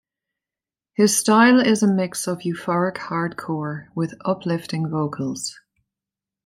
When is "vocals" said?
4.89-5.55